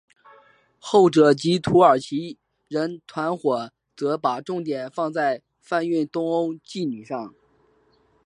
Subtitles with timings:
[0.79, 7.35] 后者即土耳其人团伙则把重点放在贩运东欧妓女上。